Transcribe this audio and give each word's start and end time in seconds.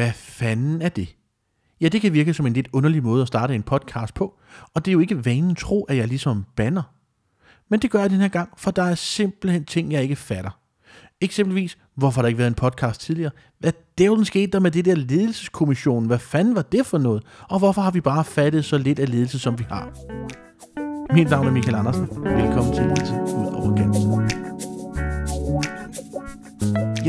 Hvad 0.00 0.12
fanden 0.12 0.82
er 0.82 0.88
det? 0.88 1.16
Ja, 1.80 1.88
det 1.88 2.00
kan 2.00 2.12
virke 2.12 2.34
som 2.34 2.46
en 2.46 2.52
lidt 2.52 2.68
underlig 2.72 3.02
måde 3.02 3.22
at 3.22 3.28
starte 3.28 3.54
en 3.54 3.62
podcast 3.62 4.14
på, 4.14 4.38
og 4.74 4.84
det 4.84 4.90
er 4.90 4.92
jo 4.92 5.00
ikke 5.00 5.24
vanen 5.24 5.54
tro, 5.54 5.84
at 5.84 5.96
jeg 5.96 6.08
ligesom 6.08 6.44
banner. 6.56 6.82
Men 7.70 7.80
det 7.80 7.90
gør 7.90 8.00
jeg 8.00 8.10
den 8.10 8.20
her 8.20 8.28
gang, 8.28 8.48
for 8.56 8.70
der 8.70 8.82
er 8.82 8.94
simpelthen 8.94 9.64
ting, 9.64 9.92
jeg 9.92 10.02
ikke 10.02 10.16
fatter. 10.16 10.60
Eksempelvis, 11.20 11.78
hvorfor 11.94 12.22
der 12.22 12.28
ikke 12.28 12.38
været 12.38 12.48
en 12.48 12.54
podcast 12.54 13.00
tidligere? 13.00 13.30
Hvad 13.58 13.72
dævlen 13.98 14.24
skete 14.24 14.52
der 14.52 14.60
med 14.60 14.70
det 14.70 14.84
der 14.84 14.94
ledelseskommission? 14.94 16.06
Hvad 16.06 16.18
fanden 16.18 16.54
var 16.54 16.62
det 16.62 16.86
for 16.86 16.98
noget? 16.98 17.22
Og 17.48 17.58
hvorfor 17.58 17.82
har 17.82 17.90
vi 17.90 18.00
bare 18.00 18.24
fattet 18.24 18.64
så 18.64 18.78
lidt 18.78 18.98
af 18.98 19.10
ledelse, 19.10 19.38
som 19.38 19.58
vi 19.58 19.64
har? 19.68 19.92
Mit 21.14 21.30
navn 21.30 21.46
er 21.46 21.50
Michael 21.50 21.74
Andersen. 21.74 22.08
Velkommen 22.24 22.74
til 22.74 22.84
Ledelse 22.84 23.14
ud 23.14 23.49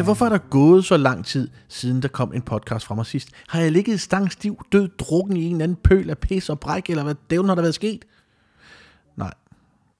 Ja, 0.01 0.05
hvorfor 0.05 0.25
er 0.25 0.29
der 0.29 0.37
gået 0.37 0.85
så 0.85 0.97
lang 0.97 1.25
tid, 1.25 1.49
siden 1.67 2.01
der 2.01 2.07
kom 2.07 2.33
en 2.33 2.41
podcast 2.41 2.85
fra 2.85 2.95
mig 2.95 3.05
sidst? 3.05 3.29
Har 3.47 3.59
jeg 3.61 3.71
ligget 3.71 4.01
stangstiv, 4.01 4.65
død, 4.71 4.89
drukken 4.97 5.37
i 5.37 5.45
en 5.45 5.51
eller 5.51 5.63
anden 5.63 5.77
pøl 5.83 6.09
af 6.09 6.17
pis 6.17 6.49
og 6.49 6.59
bræk, 6.59 6.89
eller 6.89 7.03
hvad 7.03 7.15
dævlen 7.29 7.49
har 7.49 7.55
der 7.55 7.61
været 7.61 7.75
sket? 7.75 8.05
Nej, 9.15 9.33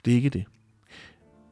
det 0.06 0.12
er 0.12 0.16
ikke 0.16 0.30
det. 0.30 0.46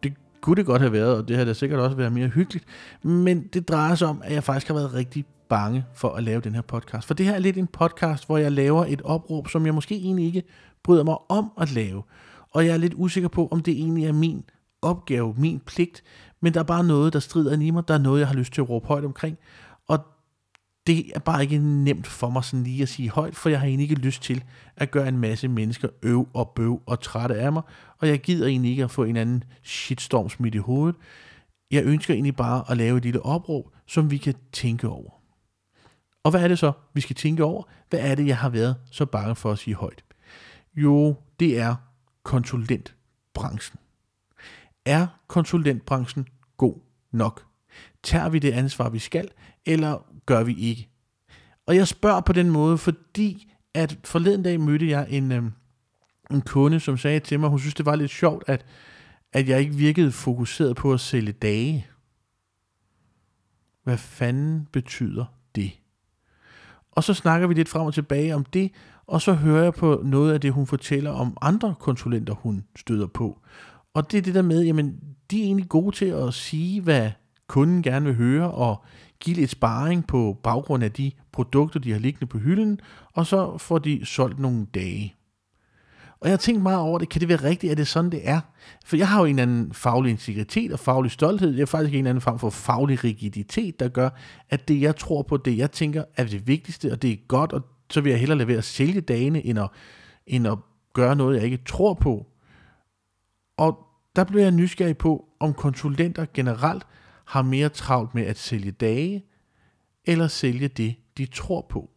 Det 0.03 0.13
kunne 0.41 0.55
det 0.55 0.65
godt 0.65 0.81
have 0.81 0.91
været, 0.91 1.15
og 1.15 1.27
det 1.27 1.35
havde 1.35 1.49
da 1.49 1.53
sikkert 1.53 1.79
også 1.79 1.97
været 1.97 2.11
mere 2.11 2.27
hyggeligt. 2.27 2.65
Men 3.03 3.47
det 3.53 3.67
drejer 3.67 3.95
sig 3.95 4.07
om, 4.07 4.21
at 4.23 4.33
jeg 4.33 4.43
faktisk 4.43 4.67
har 4.67 4.75
været 4.75 4.93
rigtig 4.93 5.25
bange 5.49 5.85
for 5.93 6.09
at 6.09 6.23
lave 6.23 6.41
den 6.41 6.55
her 6.55 6.61
podcast. 6.61 7.07
For 7.07 7.13
det 7.13 7.25
her 7.25 7.33
er 7.33 7.39
lidt 7.39 7.57
en 7.57 7.67
podcast, 7.67 8.25
hvor 8.25 8.37
jeg 8.37 8.51
laver 8.51 8.85
et 8.85 9.01
opråb, 9.01 9.47
som 9.47 9.65
jeg 9.65 9.73
måske 9.73 9.95
egentlig 9.95 10.25
ikke 10.25 10.43
bryder 10.83 11.03
mig 11.03 11.17
om 11.29 11.51
at 11.61 11.71
lave. 11.71 12.03
Og 12.51 12.65
jeg 12.65 12.73
er 12.73 12.77
lidt 12.77 12.93
usikker 12.95 13.29
på, 13.29 13.47
om 13.51 13.59
det 13.59 13.71
egentlig 13.71 14.05
er 14.05 14.13
min 14.13 14.43
opgave, 14.81 15.33
min 15.37 15.59
pligt, 15.59 16.03
men 16.41 16.53
der 16.53 16.59
er 16.59 16.63
bare 16.63 16.83
noget, 16.83 17.13
der 17.13 17.19
strider 17.19 17.59
i 17.59 17.71
mig, 17.71 17.87
der 17.87 17.93
er 17.93 17.97
noget, 17.97 18.19
jeg 18.19 18.27
har 18.27 18.35
lyst 18.35 18.53
til 18.53 18.61
at 18.61 18.69
råbe 18.69 18.87
højt 18.87 19.05
omkring, 19.05 19.37
og 19.87 20.05
det 20.87 21.11
er 21.15 21.19
bare 21.19 21.43
ikke 21.43 21.57
nemt 21.57 22.07
for 22.07 22.29
mig 22.29 22.43
sådan 22.43 22.63
lige 22.63 22.81
at 22.81 22.89
sige 22.89 23.09
højt, 23.09 23.35
for 23.35 23.49
jeg 23.49 23.59
har 23.59 23.67
egentlig 23.67 23.89
ikke 23.89 24.01
lyst 24.01 24.23
til 24.23 24.43
at 24.75 24.91
gøre 24.91 25.07
en 25.07 25.17
masse 25.17 25.47
mennesker 25.47 25.87
øv 26.03 26.27
og 26.33 26.49
bøv 26.49 26.81
og 26.85 27.01
trætte 27.01 27.35
af 27.35 27.53
mig, 27.53 27.61
og 27.97 28.07
jeg 28.07 28.19
gider 28.19 28.47
egentlig 28.47 28.71
ikke 28.71 28.83
at 28.83 28.91
få 28.91 29.03
en 29.03 29.17
anden 29.17 29.43
shitstorm 29.63 30.29
smidt 30.29 30.55
i 30.55 30.57
hovedet. 30.57 30.95
Jeg 31.71 31.83
ønsker 31.83 32.13
egentlig 32.13 32.35
bare 32.35 32.63
at 32.69 32.77
lave 32.77 32.97
et 32.97 33.03
lille 33.03 33.25
opråb, 33.25 33.65
som 33.87 34.11
vi 34.11 34.17
kan 34.17 34.35
tænke 34.51 34.87
over. 34.87 35.11
Og 36.23 36.31
hvad 36.31 36.43
er 36.43 36.47
det 36.47 36.59
så, 36.59 36.71
vi 36.93 37.01
skal 37.01 37.15
tænke 37.15 37.43
over? 37.43 37.63
Hvad 37.89 37.99
er 37.99 38.15
det, 38.15 38.27
jeg 38.27 38.37
har 38.37 38.49
været 38.49 38.75
så 38.91 39.05
bange 39.05 39.35
for 39.35 39.51
at 39.51 39.59
sige 39.59 39.75
højt? 39.75 40.03
Jo, 40.75 41.15
det 41.39 41.59
er 41.59 41.75
konsulentbranchen. 42.23 43.79
Er 44.85 45.07
konsulentbranchen 45.27 46.27
god 46.57 46.75
nok? 47.11 47.45
Tager 48.03 48.29
vi 48.29 48.39
det 48.39 48.51
ansvar, 48.51 48.89
vi 48.89 48.99
skal, 48.99 49.29
eller 49.65 50.05
gør 50.25 50.43
vi 50.43 50.53
ikke? 50.53 50.89
Og 51.67 51.75
jeg 51.75 51.87
spørger 51.87 52.21
på 52.21 52.33
den 52.33 52.49
måde, 52.49 52.77
fordi 52.77 53.51
at 53.73 53.97
forleden 54.03 54.43
dag 54.43 54.59
mødte 54.59 54.89
jeg 54.89 55.07
en, 55.09 55.31
øh, 55.31 55.43
en 56.31 56.41
kunde, 56.41 56.79
som 56.79 56.97
sagde 56.97 57.19
til 57.19 57.39
mig, 57.39 57.49
hun 57.49 57.59
synes, 57.59 57.73
det 57.73 57.85
var 57.85 57.95
lidt 57.95 58.11
sjovt, 58.11 58.43
at, 58.47 58.65
at 59.33 59.49
jeg 59.49 59.59
ikke 59.59 59.73
virkede 59.73 60.11
fokuseret 60.11 60.75
på 60.75 60.93
at 60.93 60.99
sælge 60.99 61.31
dage. 61.31 61.87
Hvad 63.83 63.97
fanden 63.97 64.67
betyder 64.71 65.25
det? 65.55 65.71
Og 66.91 67.03
så 67.03 67.13
snakker 67.13 67.47
vi 67.47 67.53
lidt 67.53 67.69
frem 67.69 67.85
og 67.85 67.93
tilbage 67.93 68.35
om 68.35 68.45
det, 68.45 68.71
og 69.07 69.21
så 69.21 69.33
hører 69.33 69.63
jeg 69.63 69.73
på 69.73 70.01
noget 70.03 70.33
af 70.33 70.41
det, 70.41 70.53
hun 70.53 70.67
fortæller 70.67 71.11
om 71.11 71.37
andre 71.41 71.75
konsulenter, 71.79 72.33
hun 72.33 72.65
støder 72.75 73.07
på. 73.07 73.41
Og 73.93 74.11
det 74.11 74.17
er 74.17 74.21
det 74.21 74.35
der 74.35 74.41
med, 74.41 74.63
jamen, 74.63 74.99
de 75.31 75.41
er 75.41 75.45
egentlig 75.45 75.69
gode 75.69 75.95
til 75.95 76.05
at 76.05 76.33
sige, 76.33 76.81
hvad 76.81 77.11
kunden 77.47 77.83
gerne 77.83 78.05
vil 78.05 78.15
høre, 78.15 78.51
og 78.51 78.83
give 79.19 79.35
lidt 79.35 79.49
sparring 79.49 80.07
på 80.07 80.37
baggrund 80.43 80.83
af 80.83 80.91
de 80.91 81.11
produkter, 81.31 81.79
de 81.79 81.91
har 81.91 81.99
liggende 81.99 82.25
på 82.25 82.37
hylden, 82.37 82.79
og 83.13 83.25
så 83.25 83.57
får 83.57 83.77
de 83.77 84.05
solgt 84.05 84.39
nogle 84.39 84.65
dage. 84.73 85.15
Og 86.21 86.27
jeg 86.27 86.31
har 86.31 86.37
tænkt 86.37 86.61
meget 86.61 86.79
over 86.79 86.99
det, 86.99 87.09
kan 87.09 87.21
det 87.21 87.29
være 87.29 87.43
rigtigt, 87.43 87.71
at 87.71 87.77
det 87.77 87.83
er 87.83 87.87
sådan, 87.87 88.11
det 88.11 88.21
er? 88.23 88.39
For 88.85 88.97
jeg 88.97 89.07
har 89.07 89.19
jo 89.19 89.25
en 89.25 89.39
anden 89.39 89.73
faglig 89.73 90.11
integritet 90.11 90.71
og 90.71 90.79
faglig 90.79 91.11
stolthed. 91.11 91.51
Jeg 91.51 91.61
har 91.61 91.65
faktisk 91.65 91.95
en 91.95 92.07
anden 92.07 92.21
form 92.21 92.39
for 92.39 92.49
faglig 92.49 93.03
rigiditet, 93.03 93.79
der 93.79 93.87
gør, 93.87 94.09
at 94.49 94.67
det 94.67 94.81
jeg 94.81 94.95
tror 94.95 95.21
på, 95.21 95.37
det 95.37 95.57
jeg 95.57 95.71
tænker 95.71 96.03
er 96.17 96.23
det 96.23 96.47
vigtigste, 96.47 96.91
og 96.91 97.01
det 97.01 97.11
er 97.11 97.15
godt, 97.27 97.53
og 97.53 97.61
så 97.89 98.01
vil 98.01 98.09
jeg 98.09 98.19
hellere 98.19 98.37
lade 98.37 98.47
være 98.47 98.57
at 98.57 98.63
sælge 98.63 99.01
dagene, 99.01 99.45
end 99.45 99.59
at, 99.59 99.69
end 100.27 100.47
at 100.47 100.57
gøre 100.93 101.15
noget, 101.15 101.35
jeg 101.35 101.43
ikke 101.43 101.59
tror 101.67 101.93
på. 101.93 102.25
Og 103.59 103.87
der 104.15 104.23
blev 104.23 104.41
jeg 104.41 104.51
nysgerrig 104.51 104.97
på, 104.97 105.25
om 105.39 105.53
konsulenter 105.53 106.25
generelt 106.33 106.83
har 107.25 107.41
mere 107.41 107.69
travlt 107.69 108.15
med 108.15 108.23
at 108.23 108.37
sælge 108.37 108.71
dage, 108.71 109.25
eller 110.05 110.27
sælge 110.27 110.67
det, 110.67 110.95
de 111.17 111.25
tror 111.25 111.65
på. 111.69 111.89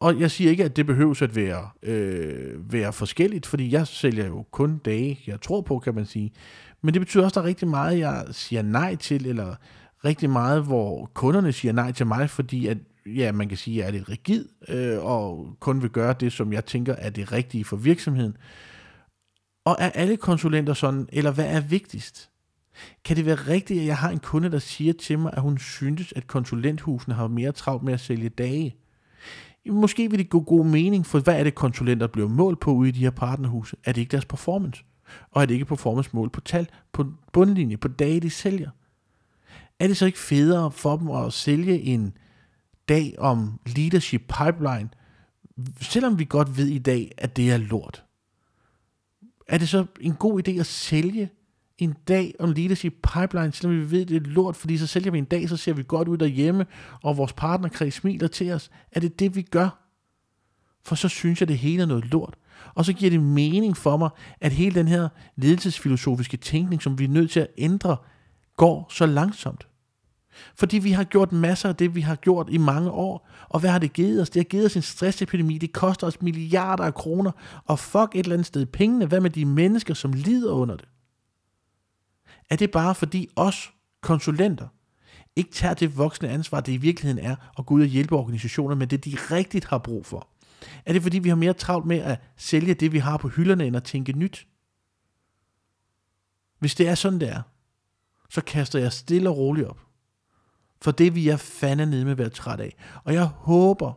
Og 0.00 0.20
jeg 0.20 0.30
siger 0.30 0.50
ikke, 0.50 0.64
at 0.64 0.76
det 0.76 0.86
behøves 0.86 1.22
at 1.22 1.36
være, 1.36 1.68
øh, 1.82 2.72
være 2.72 2.92
forskelligt, 2.92 3.46
fordi 3.46 3.72
jeg 3.72 3.86
sælger 3.86 4.26
jo 4.26 4.42
kun 4.42 4.78
dage, 4.78 5.20
jeg 5.26 5.40
tror 5.40 5.60
på, 5.60 5.78
kan 5.78 5.94
man 5.94 6.06
sige. 6.06 6.32
Men 6.82 6.94
det 6.94 7.00
betyder 7.00 7.24
også, 7.24 7.32
at 7.32 7.34
der 7.34 7.40
er 7.40 7.48
rigtig 7.48 7.68
meget, 7.68 7.98
jeg 7.98 8.24
siger 8.30 8.62
nej 8.62 8.94
til, 8.94 9.26
eller 9.26 9.54
rigtig 10.04 10.30
meget, 10.30 10.62
hvor 10.62 11.10
kunderne 11.14 11.52
siger 11.52 11.72
nej 11.72 11.92
til 11.92 12.06
mig, 12.06 12.30
fordi 12.30 12.66
at, 12.66 12.78
ja, 13.06 13.32
man 13.32 13.48
kan 13.48 13.58
sige, 13.58 13.74
at 13.74 13.80
jeg 13.80 13.88
er 13.88 13.98
lidt 13.98 14.08
rigid, 14.08 14.48
øh, 14.68 15.04
og 15.04 15.56
kun 15.60 15.82
vil 15.82 15.90
gøre 15.90 16.14
det, 16.20 16.32
som 16.32 16.52
jeg 16.52 16.64
tænker 16.64 16.94
er 16.94 17.10
det 17.10 17.32
rigtige 17.32 17.64
for 17.64 17.76
virksomheden. 17.76 18.36
Og 19.64 19.76
er 19.78 19.90
alle 19.90 20.16
konsulenter 20.16 20.74
sådan, 20.74 21.08
eller 21.12 21.30
hvad 21.30 21.46
er 21.46 21.60
vigtigst? 21.60 22.30
Kan 23.04 23.16
det 23.16 23.26
være 23.26 23.34
rigtigt, 23.34 23.80
at 23.80 23.86
jeg 23.86 23.96
har 23.96 24.10
en 24.10 24.18
kunde, 24.18 24.50
der 24.50 24.58
siger 24.58 24.92
til 24.92 25.18
mig, 25.18 25.32
at 25.34 25.42
hun 25.42 25.58
synes, 25.58 26.12
at 26.16 26.26
konsulenthusene 26.26 27.14
har 27.14 27.28
mere 27.28 27.52
travlt 27.52 27.82
med 27.82 27.92
at 27.92 28.00
sælge 28.00 28.28
dage? 28.28 28.76
Måske 29.66 30.10
vil 30.10 30.18
det 30.18 30.30
gå 30.30 30.40
god 30.40 30.64
mening, 30.66 31.06
for 31.06 31.20
hvad 31.20 31.38
er 31.38 31.44
det, 31.44 31.54
konsulenter 31.54 32.06
bliver 32.06 32.28
målt 32.28 32.60
på 32.60 32.72
ude 32.72 32.88
i 32.88 32.92
de 32.92 33.00
her 33.00 33.10
partnerhuse? 33.10 33.76
Er 33.84 33.92
det 33.92 34.00
ikke 34.00 34.10
deres 34.10 34.24
performance? 34.24 34.84
Og 35.30 35.42
er 35.42 35.46
det 35.46 35.54
ikke 35.54 35.64
performance 35.64 36.10
mål 36.12 36.30
på 36.30 36.40
tal, 36.40 36.68
på 36.92 37.06
bundlinje, 37.32 37.76
på 37.76 37.88
dage, 37.88 38.20
de 38.20 38.30
sælger? 38.30 38.70
Er 39.78 39.86
det 39.86 39.96
så 39.96 40.06
ikke 40.06 40.18
federe 40.18 40.70
for 40.70 40.96
dem 40.96 41.10
at 41.10 41.32
sælge 41.32 41.80
en 41.80 42.16
dag 42.88 43.14
om 43.18 43.60
leadership 43.66 44.32
pipeline, 44.38 44.88
selvom 45.80 46.18
vi 46.18 46.24
godt 46.24 46.56
ved 46.56 46.66
i 46.66 46.78
dag, 46.78 47.12
at 47.18 47.36
det 47.36 47.52
er 47.52 47.56
lort? 47.56 48.03
Er 49.46 49.58
det 49.58 49.68
så 49.68 49.86
en 50.00 50.14
god 50.14 50.48
idé 50.48 50.50
at 50.60 50.66
sælge 50.66 51.30
en 51.78 51.94
dag 52.08 52.34
om 52.38 52.52
leadership 52.52 52.94
pipeline, 53.14 53.52
selvom 53.52 53.80
vi 53.80 53.90
ved, 53.90 54.06
det 54.06 54.16
er 54.16 54.30
lort, 54.30 54.56
fordi 54.56 54.78
så 54.78 54.86
sælger 54.86 55.10
vi 55.10 55.18
en 55.18 55.24
dag, 55.24 55.48
så 55.48 55.56
ser 55.56 55.72
vi 55.72 55.84
godt 55.88 56.08
ud 56.08 56.18
derhjemme, 56.18 56.66
og 57.02 57.16
vores 57.16 57.32
partnerkreds 57.32 57.94
smiler 57.94 58.28
til 58.28 58.52
os. 58.52 58.70
Er 58.92 59.00
det 59.00 59.18
det, 59.18 59.36
vi 59.36 59.42
gør? 59.42 59.84
For 60.82 60.94
så 60.94 61.08
synes 61.08 61.40
jeg, 61.40 61.48
det 61.48 61.58
hele 61.58 61.82
er 61.82 61.86
noget 61.86 62.04
lort. 62.04 62.36
Og 62.74 62.84
så 62.84 62.92
giver 62.92 63.10
det 63.10 63.22
mening 63.22 63.76
for 63.76 63.96
mig, 63.96 64.10
at 64.40 64.52
hele 64.52 64.74
den 64.74 64.88
her 64.88 65.08
ledelsesfilosofiske 65.36 66.36
tænkning, 66.36 66.82
som 66.82 66.98
vi 66.98 67.04
er 67.04 67.08
nødt 67.08 67.30
til 67.30 67.40
at 67.40 67.48
ændre, 67.58 67.96
går 68.56 68.86
så 68.90 69.06
langsomt. 69.06 69.66
Fordi 70.54 70.78
vi 70.78 70.90
har 70.90 71.04
gjort 71.04 71.32
masser 71.32 71.68
af 71.68 71.76
det, 71.76 71.94
vi 71.94 72.00
har 72.00 72.16
gjort 72.16 72.48
i 72.50 72.58
mange 72.58 72.90
år. 72.90 73.28
Og 73.48 73.60
hvad 73.60 73.70
har 73.70 73.78
det 73.78 73.92
givet 73.92 74.22
os? 74.22 74.30
Det 74.30 74.40
har 74.40 74.44
givet 74.44 74.66
os 74.66 74.76
en 74.76 74.82
stressepidemi. 74.82 75.58
Det 75.58 75.72
koster 75.72 76.06
os 76.06 76.22
milliarder 76.22 76.84
af 76.84 76.94
kroner. 76.94 77.30
Og 77.64 77.78
fuck 77.78 78.14
et 78.14 78.18
eller 78.18 78.32
andet 78.32 78.46
sted 78.46 78.66
pengene. 78.66 79.06
Hvad 79.06 79.20
med 79.20 79.30
de 79.30 79.44
mennesker, 79.44 79.94
som 79.94 80.12
lider 80.12 80.52
under 80.52 80.76
det? 80.76 80.88
Er 82.50 82.56
det 82.56 82.70
bare 82.70 82.94
fordi 82.94 83.28
os 83.36 83.72
konsulenter 84.00 84.68
ikke 85.36 85.50
tager 85.50 85.74
det 85.74 85.98
voksne 85.98 86.28
ansvar, 86.28 86.60
det 86.60 86.72
i 86.72 86.76
virkeligheden 86.76 87.24
er, 87.24 87.36
at 87.58 87.66
gå 87.66 87.74
ud 87.74 87.80
og 87.80 87.86
hjælpe 87.86 88.16
organisationer 88.16 88.74
med 88.74 88.86
det, 88.86 89.04
de 89.04 89.16
rigtigt 89.30 89.64
har 89.64 89.78
brug 89.78 90.06
for? 90.06 90.28
Er 90.86 90.92
det 90.92 91.02
fordi, 91.02 91.18
vi 91.18 91.28
har 91.28 91.36
mere 91.36 91.52
travlt 91.52 91.86
med 91.86 91.98
at 91.98 92.20
sælge 92.36 92.74
det, 92.74 92.92
vi 92.92 92.98
har 92.98 93.16
på 93.16 93.28
hylderne, 93.28 93.66
end 93.66 93.76
at 93.76 93.84
tænke 93.84 94.12
nyt? 94.12 94.46
Hvis 96.58 96.74
det 96.74 96.88
er 96.88 96.94
sådan, 96.94 97.20
det 97.20 97.28
er, 97.28 97.42
så 98.30 98.40
kaster 98.40 98.78
jeg 98.78 98.92
stille 98.92 99.28
og 99.28 99.36
roligt 99.36 99.66
op. 99.66 99.80
For 100.84 100.90
det 100.90 101.14
vi 101.14 101.28
er 101.28 101.36
fandme 101.36 101.86
nede 101.86 102.04
med 102.04 102.12
at 102.12 102.18
være 102.18 102.28
træt 102.28 102.60
af. 102.60 102.76
Og 103.04 103.14
jeg 103.14 103.24
håber, 103.24 103.92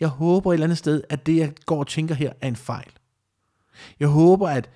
jeg 0.00 0.08
håber 0.08 0.50
et 0.50 0.54
eller 0.54 0.66
andet 0.66 0.78
sted, 0.78 1.02
at 1.08 1.26
det 1.26 1.36
jeg 1.36 1.52
går 1.66 1.78
og 1.78 1.86
tænker 1.86 2.14
her 2.14 2.32
er 2.40 2.48
en 2.48 2.56
fejl. 2.56 2.90
Jeg 4.00 4.08
håber, 4.08 4.48
at 4.48 4.70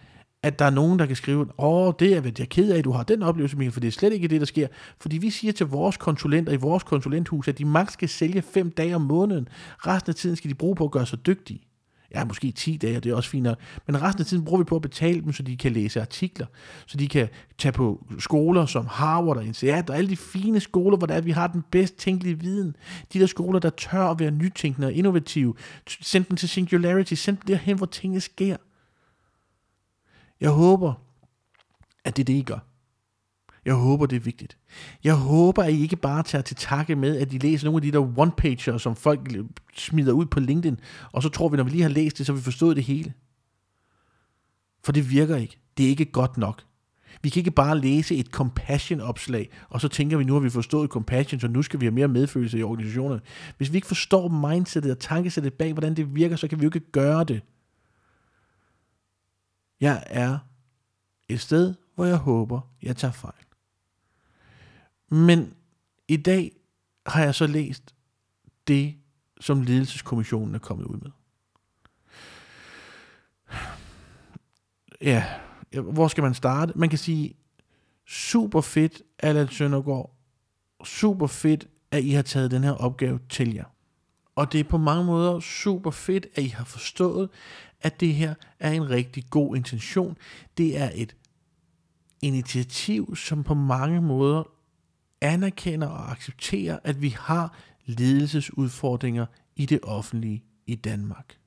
at 0.45 0.59
der 0.59 0.65
er 0.65 0.71
nogen, 0.71 0.99
der 0.99 1.07
kan 1.07 1.17
skrive, 1.17 1.47
åh, 1.59 1.93
det 1.99 2.13
er 2.13 2.21
jeg, 2.23 2.39
jeg 2.39 2.49
ked 2.49 2.73
af, 2.73 2.79
at 2.79 2.85
du 2.85 2.91
har 2.91 3.03
den 3.03 3.23
oplevelse, 3.23 3.57
Michael, 3.57 3.73
for 3.73 3.81
det 3.81 3.89
er 3.89 3.93
slet 3.93 4.13
ikke 4.13 4.29
det, 4.29 4.41
der 4.41 4.47
sker. 4.47 4.67
Fordi 5.01 5.19
vi 5.19 5.31
siger 5.31 5.53
til 5.53 5.67
vores 5.67 5.97
konsulenter 5.97 6.53
i 6.53 6.57
vores 6.57 6.83
konsulenthus, 6.83 7.49
at 7.49 7.59
de 7.59 7.65
maks 7.65 7.93
skal 7.93 8.09
sælge 8.09 8.43
fem 8.43 8.71
dage 8.71 8.95
om 8.95 9.01
måneden. 9.01 9.49
Resten 9.79 10.11
af 10.11 10.15
tiden 10.15 10.37
skal 10.37 10.51
de 10.51 10.55
bruge 10.55 10.77
på 10.77 10.85
at 10.85 10.91
gøre 10.91 11.07
sig 11.07 11.27
dygtige. 11.27 11.61
Ja, 12.15 12.25
måske 12.25 12.51
10 12.51 12.77
dage, 12.77 13.01
det 13.01 13.13
er 13.13 13.17
også 13.17 13.31
fint 13.31 13.43
nok. 13.43 13.59
Men 13.87 14.03
resten 14.03 14.21
af 14.21 14.27
tiden 14.27 14.45
bruger 14.45 14.59
vi 14.59 14.65
på 14.65 14.77
at 14.77 14.83
betale 14.83 15.21
dem, 15.21 15.33
så 15.33 15.43
de 15.43 15.57
kan 15.57 15.73
læse 15.73 16.01
artikler, 16.01 16.47
så 16.87 16.99
de 16.99 17.09
kan 17.09 17.29
tage 17.59 17.73
på 17.73 18.07
skoler 18.19 18.67
som 18.67 18.87
Harvard 18.87 19.37
og 19.37 19.45
INSEAD 19.45 19.91
og 19.91 19.97
alle 19.97 20.11
de 20.11 20.17
fine 20.17 20.61
skoler, 20.61 20.97
hvor 20.97 21.07
der 21.07 21.15
er, 21.15 21.21
vi 21.21 21.31
har 21.31 21.47
den 21.47 21.65
bedst 21.71 21.97
tænkelige 21.97 22.39
viden. 22.39 22.77
De 23.13 23.19
der 23.19 23.27
skoler, 23.27 23.59
der 23.59 23.71
tør 23.71 24.05
at 24.05 24.21
være 24.21 24.31
nytænkende 24.31 24.87
og 24.87 24.93
innovative. 24.93 25.55
Send 26.01 26.25
dem 26.25 26.37
til 26.37 26.49
Singularity, 26.49 27.15
send 27.15 27.37
dem 27.37 27.47
derhen, 27.47 27.77
hvor 27.77 27.87
tingene 27.87 28.21
sker. 28.21 28.57
Jeg 30.41 30.51
håber, 30.51 30.95
at 32.05 32.17
det 32.17 32.23
er 32.23 32.25
det, 32.25 32.33
I 32.33 32.43
gør. 32.43 32.72
Jeg 33.65 33.75
håber, 33.75 34.07
det 34.07 34.17
er 34.17 34.21
vigtigt. 34.21 34.59
Jeg 35.05 35.15
håber, 35.15 35.63
at 35.63 35.73
I 35.73 35.83
ikke 35.83 35.97
bare 35.97 36.23
tager 36.23 36.43
til 36.43 36.57
takke 36.57 36.97
med, 36.97 37.19
at 37.19 37.33
I 37.33 37.39
læser 37.39 37.65
nogle 37.65 37.79
af 37.79 37.83
de 37.83 37.93
der 37.93 38.19
one-pager, 38.19 38.79
som 38.79 38.97
folk 38.97 39.35
øh, 39.37 39.45
smider 39.77 40.13
ud 40.13 40.27
på 40.27 40.41
LinkedIn, 40.41 40.81
og 41.13 41.23
så 41.23 41.29
tror 41.29 41.49
vi, 41.49 41.57
når 41.57 41.65
vi 41.65 41.71
lige 41.71 41.83
har 41.83 41.91
læst 41.91 42.19
det, 42.19 42.27
så 42.27 42.33
har 42.33 42.37
vi 42.37 42.43
forstået 42.43 42.77
det 42.77 42.85
hele. 42.85 43.13
For 44.85 44.93
det 44.93 45.11
virker 45.11 45.37
ikke. 45.37 45.59
Det 45.77 45.87
er 45.87 45.91
ikke 45.91 46.05
godt 46.05 46.37
nok. 46.37 46.63
Vi 47.23 47.29
kan 47.29 47.41
ikke 47.41 47.51
bare 47.51 47.79
læse 47.79 48.17
et 48.17 48.27
compassion-opslag, 48.27 49.51
og 49.69 49.81
så 49.81 49.89
tænker 49.89 50.17
vi, 50.17 50.25
nu 50.25 50.33
har 50.33 50.41
vi 50.41 50.51
forstået 50.51 50.91
compassion, 50.91 51.41
så 51.41 51.49
nu 51.49 51.63
skal 51.63 51.81
vi 51.81 51.85
have 51.87 51.95
mere 51.95 52.09
medfølelse 52.09 52.59
i 52.59 52.63
organisationerne. 52.63 53.21
Hvis 53.57 53.73
vi 53.73 53.77
ikke 53.77 53.87
forstår 53.87 54.29
mindsetet 54.29 54.91
og 54.91 54.99
tankesættet 54.99 55.55
bag, 55.55 55.73
hvordan 55.73 55.97
det 55.97 56.15
virker, 56.15 56.37
så 56.37 56.49
kan 56.49 56.61
vi 56.61 56.65
jo 56.65 56.69
ikke 56.69 56.93
gøre 56.93 57.25
det. 57.25 57.41
Jeg 59.81 60.03
er 60.07 60.39
et 61.29 61.41
sted, 61.41 61.75
hvor 61.95 62.05
jeg 62.05 62.17
håber, 62.17 62.61
jeg 62.83 62.97
tager 62.97 63.13
fejl. 63.13 63.52
Men 65.13 65.55
i 66.09 66.17
dag 66.17 66.53
har 67.07 67.25
jeg 67.25 67.35
så 67.35 67.47
læst 67.47 67.95
det, 68.69 68.95
som 69.41 69.63
ledelseskommissionen 69.63 70.55
er 70.55 70.59
kommet 70.59 70.85
ud 70.85 70.97
med. 70.97 71.11
Ja, 75.01 75.25
hvor 75.83 76.09
skal 76.09 76.23
man 76.23 76.35
starte? 76.35 76.73
Man 76.77 76.89
kan 76.89 76.99
sige, 76.99 77.35
super 78.07 78.61
fedt, 78.61 79.03
Allan 79.19 79.49
Søndergaard. 79.49 80.17
Super 80.85 81.27
fedt, 81.27 81.69
at 81.91 82.05
I 82.05 82.11
har 82.11 82.23
taget 82.23 82.51
den 82.51 82.65
her 82.65 82.73
opgave 82.73 83.21
til 83.29 83.55
jer. 83.55 83.65
Og 84.35 84.53
det 84.53 84.61
er 84.61 84.65
på 84.65 84.79
mange 84.79 85.05
måder 85.05 85.41
super 85.41 85.91
fedt, 85.91 86.27
at 86.35 86.43
I 86.43 86.49
har 86.49 86.65
forstået, 86.65 87.31
at 87.81 88.01
det 88.01 88.15
her 88.15 88.35
er 88.59 88.71
en 88.71 88.91
rigtig 88.91 89.25
god 89.31 89.57
intention. 89.57 90.19
Det 90.57 90.79
er 90.79 90.91
et 90.95 91.17
initiativ, 92.23 93.17
som 93.17 93.45
på 93.45 93.55
mange 93.55 94.01
måder 94.01 94.62
anerkender 95.23 95.89
og 95.89 96.11
accepterer, 96.11 96.79
at 96.85 97.03
vi 97.03 97.09
har 97.09 97.55
ledelsesudfordringer 97.85 99.27
i 99.57 99.67
det 99.67 99.81
offentlige 99.83 100.45
i 100.67 100.75
Danmark. 100.75 101.39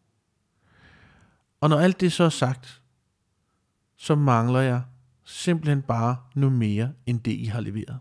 Og 1.61 1.69
når 1.69 1.79
alt 1.79 2.01
det 2.01 2.11
så 2.11 2.23
er 2.23 2.29
sagt, 2.29 2.81
så 3.97 4.15
mangler 4.15 4.59
jeg 4.59 4.81
simpelthen 5.23 5.81
bare 5.81 6.17
noget 6.35 6.57
mere 6.57 6.93
end 7.05 7.19
det, 7.19 7.31
I 7.31 7.45
har 7.45 7.61
leveret. 7.61 7.99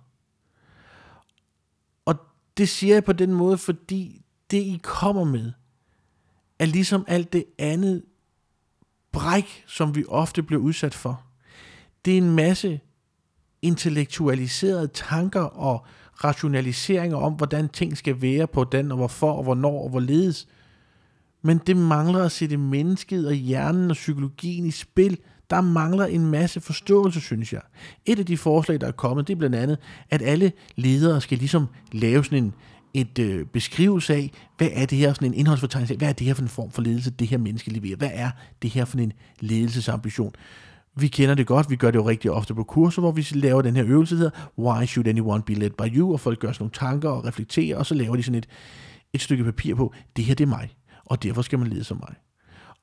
Og 2.04 2.16
det 2.56 2.68
siger 2.68 2.94
jeg 2.94 3.04
på 3.04 3.12
den 3.12 3.34
måde, 3.34 3.58
fordi 3.58 4.24
det, 4.50 4.58
I 4.58 4.80
kommer 4.82 5.24
med, 5.24 5.52
er 6.58 6.66
ligesom 6.66 7.04
alt 7.08 7.32
det 7.32 7.44
andet 7.58 8.04
bræk, 9.12 9.64
som 9.66 9.94
vi 9.94 10.04
ofte 10.08 10.42
bliver 10.42 10.62
udsat 10.62 10.94
for. 10.94 11.26
Det 12.04 12.12
er 12.12 12.18
en 12.18 12.36
masse 12.36 12.80
intellektualiserede 13.64 14.86
tanker 14.86 15.40
og 15.40 15.86
rationaliseringer 16.24 17.16
om, 17.16 17.32
hvordan 17.32 17.68
ting 17.68 17.96
skal 17.96 18.22
være 18.22 18.46
på 18.46 18.64
den, 18.64 18.90
og 18.90 18.96
hvorfor, 18.96 19.32
og 19.32 19.42
hvornår, 19.42 19.82
og 19.82 19.90
hvorledes. 19.90 20.48
Men 21.42 21.60
det 21.66 21.76
mangler 21.76 22.24
at 22.24 22.32
sætte 22.32 22.56
mennesket 22.56 23.26
og 23.26 23.34
hjernen 23.34 23.90
og 23.90 23.94
psykologien 23.94 24.66
i 24.66 24.70
spil. 24.70 25.18
Der 25.50 25.60
mangler 25.60 26.06
en 26.06 26.26
masse 26.26 26.60
forståelse, 26.60 27.20
synes 27.20 27.52
jeg. 27.52 27.60
Et 28.06 28.18
af 28.18 28.26
de 28.26 28.36
forslag, 28.36 28.80
der 28.80 28.86
er 28.86 28.92
kommet, 28.92 29.28
det 29.28 29.34
er 29.34 29.38
blandt 29.38 29.56
andet, 29.56 29.78
at 30.10 30.22
alle 30.22 30.52
ledere 30.76 31.20
skal 31.20 31.38
ligesom 31.38 31.66
lave 31.92 32.24
sådan 32.24 32.44
en, 32.44 32.54
et 32.94 33.18
øh, 33.18 33.46
beskrivelse 33.46 34.14
af, 34.14 34.30
hvad 34.58 34.68
er 34.72 34.86
det 34.86 34.98
her, 34.98 35.12
sådan 35.12 35.28
en 35.28 35.34
indholdsfortegnelse 35.34 35.94
af, 35.94 35.98
hvad 35.98 36.08
er 36.08 36.12
det 36.12 36.26
her 36.26 36.34
for 36.34 36.42
en 36.42 36.48
form 36.48 36.70
for 36.70 36.82
ledelse, 36.82 37.10
det 37.10 37.28
her 37.28 37.38
menneske 37.38 37.70
leverer? 37.70 37.96
Hvad 37.96 38.10
er 38.12 38.30
det 38.62 38.70
her 38.70 38.84
for 38.84 38.98
en 38.98 39.12
ledelsesambition? 39.40 40.32
Vi 40.96 41.08
kender 41.08 41.34
det 41.34 41.46
godt, 41.46 41.70
vi 41.70 41.76
gør 41.76 41.90
det 41.90 41.98
jo 41.98 42.08
rigtig 42.08 42.30
ofte 42.30 42.54
på 42.54 42.64
kurser, 42.64 43.02
hvor 43.02 43.12
vi 43.12 43.26
laver 43.32 43.62
den 43.62 43.76
her 43.76 43.84
øvelse, 43.86 44.14
der 44.14 44.18
hedder, 44.18 44.50
Why 44.58 44.86
should 44.86 45.08
anyone 45.08 45.42
be 45.42 45.54
led 45.54 45.70
by 45.70 45.96
you? 45.96 46.12
Og 46.12 46.20
folk 46.20 46.38
gør 46.38 46.52
sådan 46.52 46.62
nogle 46.62 46.72
tanker 46.72 47.08
og 47.08 47.24
reflekterer, 47.24 47.76
og 47.78 47.86
så 47.86 47.94
laver 47.94 48.16
de 48.16 48.22
sådan 48.22 48.38
et, 48.38 48.48
et 49.12 49.20
stykke 49.20 49.44
papir 49.44 49.74
på, 49.74 49.92
det 50.16 50.24
her 50.24 50.34
det 50.34 50.44
er 50.44 50.48
mig, 50.48 50.74
og 51.04 51.22
derfor 51.22 51.42
skal 51.42 51.58
man 51.58 51.68
lede 51.68 51.84
som 51.84 51.96
mig. 51.96 52.14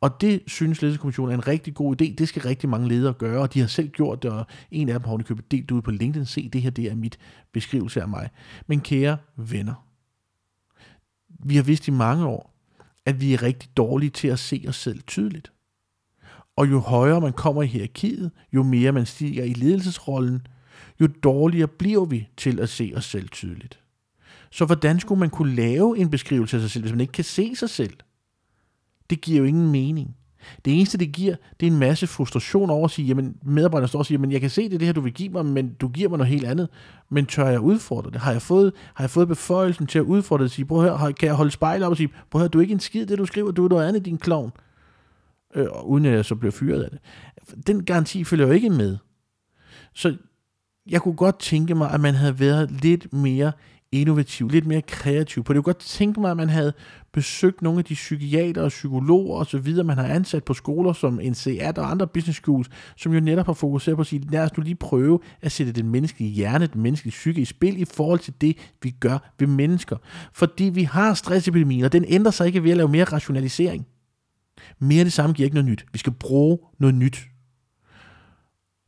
Og 0.02 0.22
det 0.22 0.42
synes 0.48 0.82
ledelseskommissionen 0.82 1.32
er 1.32 1.38
en 1.38 1.48
rigtig 1.48 1.74
god 1.74 2.02
idé. 2.02 2.16
Det 2.16 2.28
skal 2.28 2.42
rigtig 2.42 2.70
mange 2.70 2.88
ledere 2.88 3.14
gøre, 3.14 3.42
og 3.42 3.54
de 3.54 3.60
har 3.60 3.68
selv 3.68 3.90
gjort 3.90 4.24
det, 4.24 4.32
og 4.32 4.46
en 4.72 4.90
af 4.90 5.00
dem 5.00 5.10
har 5.10 5.18
købt 5.18 5.52
delt 5.52 5.72
ud 5.72 5.82
på 5.82 5.92
LinkedIn. 5.92 6.26
Se, 6.26 6.50
det 6.50 6.62
her 6.62 6.70
det 6.70 6.92
er 6.92 6.96
mit 6.96 7.18
beskrivelse 7.52 8.02
af 8.02 8.08
mig. 8.08 8.30
Men 8.68 8.82
kære 8.82 9.18
venner, 9.36 9.88
vi 11.46 11.56
har 11.56 11.64
vidst 11.64 11.88
i 11.88 11.92
mange 11.92 12.26
år, 12.26 12.54
at 13.06 13.22
vi 13.22 13.34
er 13.34 13.44
rigtig 13.44 13.78
dårlige 13.78 14.10
til 14.10 14.28
at 14.28 14.40
se 14.40 14.66
os 14.68 14.76
selv 14.76 15.02
tydeligt. 15.02 15.52
Og 16.62 16.72
jo 16.72 16.80
højere 16.80 17.22
man 17.22 17.34
kommer 17.34 17.64
i 17.64 17.66
hierarkiet, 17.66 18.32
jo 18.54 18.64
mere 18.64 18.92
man 18.92 19.06
stiger 19.06 19.44
i 19.44 19.54
ledelsesrollen, 19.54 20.48
jo 21.00 21.08
dårligere 21.24 21.68
bliver 21.68 22.06
vi 22.06 22.28
til 22.38 22.60
at 22.60 22.70
se 22.70 22.94
os 22.96 23.06
selv 23.06 23.30
tydeligt. 23.30 23.80
Så 24.52 24.66
hvordan 24.66 25.00
skulle 25.00 25.20
man 25.20 25.30
kunne 25.30 25.56
lave 25.56 25.98
en 25.98 26.10
beskrivelse 26.10 26.58
af 26.58 26.62
sig 26.62 26.72
selv, 26.72 26.84
hvis 26.84 26.92
man 26.92 27.02
ikke 27.02 27.14
kan 27.14 27.24
se 27.24 27.56
sig 27.56 27.70
selv? 27.70 27.94
Det 29.10 29.22
giver 29.22 29.40
jo 29.40 29.46
ingen 29.46 29.72
mening. 29.72 30.16
Det 30.66 30.74
eneste, 30.74 30.98
det 30.98 31.12
giver, 31.12 31.36
det 31.60 31.68
er 31.68 31.72
en 31.72 31.80
masse 31.80 32.08
frustration 32.08 32.70
over 32.70 32.86
at 32.86 32.92
sige, 32.92 33.08
jamen 33.08 33.36
medarbejderne 33.44 33.88
står 33.88 34.00
og 34.00 34.06
siger, 34.06 34.20
men 34.20 34.32
jeg 34.32 34.42
kan 34.42 34.50
se, 34.50 34.64
det 34.64 34.74
er 34.74 34.78
det 34.78 34.88
her, 34.88 34.94
du 34.94 35.02
vil 35.02 35.14
give 35.14 35.30
mig, 35.30 35.46
men 35.46 35.74
du 35.74 35.88
giver 35.88 36.10
mig 36.10 36.18
noget 36.18 36.32
helt 36.32 36.46
andet. 36.46 36.70
Men 37.10 37.26
tør 37.26 37.48
jeg 37.48 37.60
udfordre 37.60 38.12
det? 38.12 38.22
Har 38.22 38.32
jeg 38.32 38.42
fået, 38.42 38.74
har 38.94 39.04
jeg 39.04 39.10
fået 39.10 39.28
beføjelsen 39.28 39.88
til 39.88 40.00
at 40.00 40.06
udfordre 40.06 40.44
det 40.44 40.52
sige, 40.52 40.66
prøv 40.66 40.82
her, 40.82 41.12
kan 41.12 41.28
jeg 41.28 41.36
holde 41.36 41.52
spejlet 41.52 41.86
op 41.86 41.92
og 41.92 41.98
sige, 41.98 42.10
prøv 42.32 42.42
her, 42.42 42.48
du 42.48 42.58
er 42.58 42.62
ikke 42.62 42.74
en 42.74 42.80
skid, 42.80 43.06
det 43.06 43.18
du 43.18 43.26
skriver, 43.26 43.52
du 43.52 43.66
er 43.66 43.70
noget 43.70 43.88
andet, 43.88 44.06
din 44.06 44.18
klovn. 44.18 44.52
Øh, 45.56 45.68
uden 45.84 46.06
at 46.06 46.14
jeg 46.14 46.26
så 46.26 46.36
blev 46.36 46.52
fyret 46.52 46.84
af 46.84 46.90
det. 46.90 47.00
Den 47.68 47.86
garanti 47.86 48.24
følger 48.24 48.48
jo 48.48 48.52
ikke 48.52 48.70
med. 48.70 48.98
Så 49.94 50.18
jeg 50.90 51.02
kunne 51.02 51.16
godt 51.16 51.40
tænke 51.40 51.76
mig, 51.76 51.92
at 51.92 52.00
man 52.00 52.14
havde 52.14 52.40
været 52.40 52.72
lidt 52.72 53.14
mere 53.14 53.52
innovativ, 53.92 54.50
lidt 54.50 54.68
mere 54.68 54.82
kreativ 54.82 55.44
på 55.44 55.54
det. 55.54 55.58
Jeg 55.58 55.64
kunne 55.64 55.74
godt 55.74 55.86
tænke 55.86 56.22
mig, 56.22 56.32
at 56.32 56.38
man 56.38 56.50
havde 56.50 56.74
besøgt 57.14 57.62
nogle 57.62 57.80
af 57.80 57.86
de 57.86 57.94
psykiater 57.94 58.62
og 58.62 58.70
psykologer 58.70 59.40
og 59.40 59.46
så 59.46 59.58
videre, 59.58 59.84
man 59.84 59.98
har 59.98 60.06
ansat 60.06 60.44
på 60.44 60.54
skoler 60.54 60.94
som 60.94 61.20
NCAT 61.24 61.78
og 61.78 61.92
andre 61.92 62.08
business 62.08 62.40
schools, 62.40 62.70
som 62.98 63.14
jo 63.14 63.20
netop 63.20 63.46
har 63.46 63.54
fokuseret 63.54 63.98
på 63.98 64.02
at 64.02 64.08
sige, 64.08 64.28
lad 64.32 64.44
os 64.44 64.58
nu 64.58 64.64
lige 64.64 64.76
prøve 64.76 65.20
at 65.42 65.52
sætte 65.52 65.72
den 65.72 65.90
menneskelige 65.90 66.32
hjerne, 66.32 66.68
den 66.68 66.82
menneskelige 66.82 67.12
psyke 67.12 67.42
i 67.42 67.46
spil 67.46 67.82
i 67.82 67.86
forhold 67.86 68.20
til 68.20 68.34
det, 68.42 68.58
vi 68.84 68.96
gør 69.00 69.32
ved 69.40 69.48
mennesker. 69.48 69.98
Fordi 70.34 70.64
vi 70.64 70.84
har 70.84 71.14
stressepidemien, 71.14 71.86
og 71.86 71.92
den 71.92 72.06
ændrer 72.08 72.32
sig 72.32 72.48
ikke 72.48 72.64
ved 72.64 72.72
at 72.72 72.78
lave 72.78 72.90
mere 72.90 73.04
rationalisering. 73.04 73.88
Mere 74.80 75.00
af 75.00 75.06
det 75.06 75.14
samme 75.14 75.34
giver 75.34 75.46
ikke 75.46 75.56
noget 75.56 75.70
nyt. 75.70 75.86
Vi 75.94 76.00
skal 76.00 76.14
bruge 76.14 76.60
noget 76.80 76.96
nyt. 76.96 77.28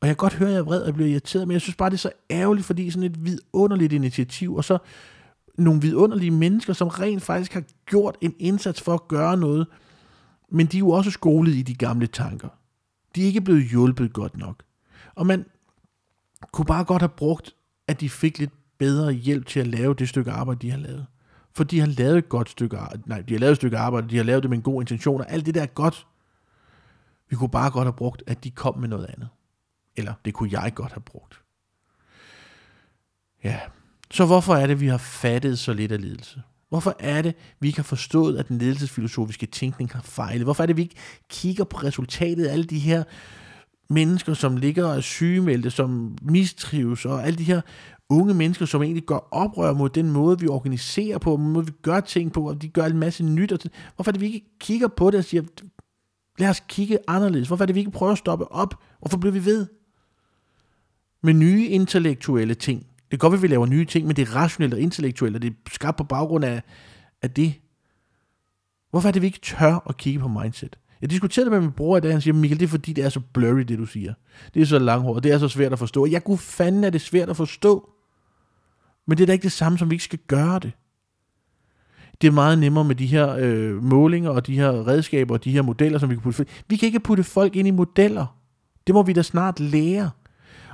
Og 0.02 0.08
jeg 0.08 0.18
kan 0.18 0.22
godt 0.22 0.34
høre, 0.34 0.50
at 0.50 0.54
jeg 0.54 0.60
er 0.60 0.64
vred 0.64 0.82
og 0.82 0.94
bliver 0.94 1.10
irriteret, 1.10 1.48
men 1.48 1.54
jeg 1.54 1.62
synes 1.62 1.76
bare, 1.76 1.90
det 1.90 1.96
er 1.96 2.00
så 2.00 2.12
ærgerligt, 2.32 2.66
fordi 2.66 2.90
sådan 2.90 3.12
et 3.12 3.26
vidunderligt 3.26 3.94
initiativ, 3.94 4.56
og 4.56 4.64
så 4.64 4.78
nogle 5.58 5.82
vidunderlige 5.82 6.32
mennesker, 6.32 6.74
som 6.74 6.88
rent 6.88 7.22
faktisk 7.22 7.54
har 7.54 7.64
gjort 7.86 8.18
en 8.22 8.34
indsats 8.40 8.82
for 8.82 8.94
at 8.94 9.08
gøre 9.08 9.38
noget, 9.38 9.68
men 10.52 10.66
de 10.66 10.78
er 10.78 10.80
jo 10.80 10.90
også 10.90 11.12
skolet 11.12 11.56
i 11.56 11.62
de 11.62 11.76
gamle 11.76 12.08
tanker. 12.08 12.50
De 13.16 13.22
er 13.22 13.26
ikke 13.26 13.42
blevet 13.42 13.70
hjulpet 13.70 14.14
godt 14.14 14.38
nok. 14.38 14.64
Og 15.16 15.28
man 15.28 15.46
kunne 16.52 16.66
bare 16.66 16.84
godt 16.84 17.02
have 17.02 17.10
brugt, 17.10 17.56
at 17.88 18.02
de 18.02 18.10
fik 18.10 18.40
lidt 18.40 18.54
bedre 18.78 19.12
hjælp 19.12 19.46
til 19.46 19.60
at 19.60 19.68
lave 19.68 19.94
det 19.94 20.10
stykke 20.10 20.32
arbejde, 20.32 20.60
de 20.60 20.72
har 20.72 20.78
lavet. 20.78 21.06
For 21.56 21.64
de 21.64 21.80
har 21.80 21.88
lavet 21.88 22.18
et 22.18 22.30
godt 22.30 22.50
stykke 22.50 22.78
arbejde. 22.78 23.04
Nej, 23.06 23.22
de 23.22 23.34
har 23.34 23.40
lavet 23.40 23.52
et 23.52 23.58
stykke 23.58 23.78
arbejde, 23.78 24.10
de 24.10 24.18
har 24.18 24.24
lavet 24.24 24.44
det 24.44 24.50
med 24.50 24.58
en 24.58 24.64
god 24.64 24.82
intention, 24.82 25.22
og 25.22 25.32
alt 25.32 25.46
det 25.46 25.56
der 25.56 25.62
er 25.62 25.66
godt. 25.66 26.08
Vi 27.30 27.36
kunne 27.36 27.50
bare 27.50 27.72
godt 27.72 27.86
have 27.86 27.94
brugt, 27.94 28.24
at 28.28 28.44
de 28.44 28.52
kom 28.52 28.78
med 28.78 28.88
noget 28.88 29.06
andet. 29.06 29.30
Eller 29.96 30.14
det 30.26 30.34
kunne 30.34 30.62
jeg 30.62 30.72
godt 30.76 30.92
have 30.92 31.02
brugt. 31.02 31.42
Ja, 33.44 33.60
så 34.12 34.26
hvorfor 34.26 34.56
er 34.56 34.68
det, 34.68 34.80
vi 34.80 34.88
har 34.88 34.98
fattet 34.98 35.60
så 35.60 35.74
lidt 35.74 35.92
af 35.92 36.02
ledelse? 36.02 36.42
Hvorfor 36.70 36.96
er 37.00 37.22
det, 37.22 37.36
vi 37.60 37.68
ikke 37.68 37.80
har 37.80 37.84
forstået, 37.84 38.38
at 38.38 38.48
den 38.48 38.58
ledelsesfilosofiske 38.58 39.46
tænkning 39.46 39.92
har 39.92 40.02
fejlet? 40.02 40.44
Hvorfor 40.44 40.64
er 40.64 40.68
det, 40.68 40.78
vi 40.78 40.82
ikke 40.82 40.96
kigger 41.30 41.64
på 41.64 41.78
resultatet 41.78 42.46
af 42.46 42.54
alle 42.54 42.66
de 42.66 42.80
her 42.80 43.04
mennesker, 43.90 44.34
som 44.34 44.58
ligger 44.58 44.86
og 44.86 44.96
er 44.96 45.02
sygemeldte, 45.02 45.72
som 45.72 46.18
mistrives, 46.22 47.06
og 47.06 47.26
alle 47.26 47.38
de 47.38 47.44
her 47.44 47.62
unge 48.14 48.34
mennesker, 48.34 48.66
som 48.66 48.84
egentlig 48.84 49.06
går 49.06 49.28
oprør 49.32 49.74
mod 49.74 49.90
den 49.90 50.12
måde, 50.12 50.40
vi 50.40 50.48
organiserer 50.48 51.18
på, 51.18 51.36
den 51.38 51.52
måde, 51.52 51.66
vi 51.66 51.72
gør 51.82 52.00
ting 52.00 52.34
på, 52.34 52.50
og 52.50 52.62
de 52.62 52.68
gør 52.68 52.86
en 52.86 52.98
masse 52.98 53.24
nyt. 53.24 53.52
Og 53.52 53.60
hvorfor 53.96 54.10
er 54.10 54.12
det, 54.12 54.22
vi 54.22 54.26
ikke 54.26 54.58
kigger 54.60 54.88
på 54.88 55.12
det 55.12 55.18
og 55.18 55.24
siger, 55.24 55.44
lad 56.40 56.50
os 56.50 56.64
kigge 56.68 56.98
anderledes? 57.08 57.48
Hvorfor 57.48 57.64
er 57.64 57.66
det, 57.66 57.76
vi 57.76 57.80
ikke 57.80 57.92
prøver 57.92 58.12
at 58.12 58.18
stoppe 58.18 58.52
op? 58.52 58.76
Hvorfor 59.00 59.18
bliver 59.18 59.34
vi 59.34 59.46
ved? 59.46 59.68
Med 61.24 61.34
nye 61.34 61.68
intellektuelle 61.68 62.54
ting. 62.54 62.80
Det 62.80 63.20
kan 63.20 63.30
godt 63.30 63.34
at 63.34 63.42
vi 63.42 63.48
laver 63.48 63.66
nye 63.66 63.86
ting, 63.86 64.08
men 64.08 64.16
det 64.16 64.28
er 64.28 64.36
rationelt 64.36 64.74
og 64.74 64.80
intellektuelt, 64.80 65.36
og 65.36 65.42
det 65.42 65.50
er 65.50 65.56
skabt 65.72 65.98
på 65.98 66.04
baggrund 66.04 66.46
af, 66.46 66.62
af 67.22 67.32
det. 67.32 67.54
Hvorfor 68.92 69.08
er 69.08 69.12
det, 69.12 69.22
vi 69.22 69.28
ikke 69.28 69.40
tør 69.44 69.84
at 69.90 69.98
kigge 69.98 70.20
på 70.20 70.28
mindset? 70.28 70.78
Jeg 71.02 71.10
diskuterede 71.10 71.46
det 71.46 71.52
med 71.52 71.62
min 71.62 71.72
bror 71.72 71.98
i 71.98 72.00
dag, 72.00 72.12
han 72.12 72.22
siger, 72.22 72.34
Michael, 72.34 72.60
det 72.60 72.66
er 72.66 72.70
fordi, 72.70 72.94
det 72.94 73.04
er 73.04 73.10
så 73.10 73.20
blurry, 73.34 73.60
det 73.60 73.78
du 73.78 73.86
siger. 73.86 74.14
Det 74.54 74.62
er 74.62 74.66
så 74.66 74.80
langhåret, 74.80 75.24
det 75.24 75.32
er 75.32 75.38
så 75.38 75.48
svært 75.48 75.74
at 75.74 75.80
forstå. 75.80 76.06
Jeg 76.06 76.24
kunne 76.24 76.38
fanden, 76.38 76.84
at 76.84 76.94
det 76.94 77.00
er 77.00 77.04
svært 77.04 77.30
at 77.30 77.38
forstå. 77.38 77.90
Men 79.08 79.18
det 79.18 79.24
er 79.24 79.26
da 79.26 79.34
ikke 79.34 79.44
det 79.44 79.52
samme, 79.52 79.78
som 79.78 79.90
vi 79.90 79.96
ikke 79.96 80.04
skal 80.04 80.20
gøre 80.28 80.60
det. 80.60 80.72
Det 82.22 82.28
er 82.28 82.32
meget 82.32 82.60
nemmere 82.60 82.84
med 82.84 82.96
de 82.96 83.06
her 83.06 83.36
øh, 83.40 83.84
målinger 83.84 84.30
og 84.30 84.48
de 84.48 84.56
her 84.56 84.88
redskaber 84.88 85.34
og 85.34 85.44
de 85.44 85.52
her 85.52 85.62
modeller, 85.62 86.00
som 86.00 86.10
vi 86.10 86.16
kan 86.16 86.22
putte. 86.22 86.46
Vi 86.68 86.76
kan 86.76 86.88
ikke 86.88 87.00
putte 87.00 87.24
folk 87.24 87.56
ind 87.56 87.68
i 87.68 87.72
modeller. 87.72 88.40
Det 88.88 88.96
må 88.96 89.04
vi 89.04 89.14
da 89.14 89.22
snart 89.22 89.60
lære. 89.60 90.10